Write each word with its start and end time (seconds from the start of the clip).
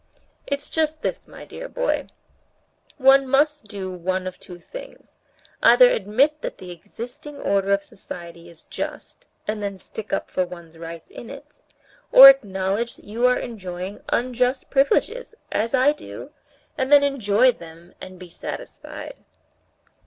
"It's 0.47 0.71
just 0.71 1.03
this, 1.03 1.27
my 1.27 1.45
dear 1.45 1.69
boy. 1.69 2.07
One 2.97 3.27
must 3.27 3.65
do 3.65 3.91
one 3.91 4.25
of 4.25 4.39
two 4.39 4.57
things: 4.57 5.17
either 5.61 5.87
admit 5.91 6.41
that 6.41 6.57
the 6.57 6.71
existing 6.71 7.37
order 7.37 7.71
of 7.71 7.83
society 7.83 8.49
is 8.49 8.63
just, 8.63 9.27
and 9.47 9.61
then 9.61 9.77
stick 9.77 10.11
up 10.11 10.31
for 10.31 10.43
one's 10.43 10.75
rights 10.75 11.11
in 11.11 11.29
it; 11.29 11.61
or 12.11 12.29
acknowledge 12.29 12.95
that 12.95 13.05
you 13.05 13.27
are 13.27 13.37
enjoying 13.37 14.01
unjust 14.09 14.71
privileges, 14.71 15.35
as 15.51 15.75
I 15.75 15.91
do, 15.91 16.31
and 16.79 16.91
then 16.91 17.03
enjoy 17.03 17.51
them 17.51 17.93
and 18.01 18.17
be 18.17 18.29
satisfied." 18.31 19.17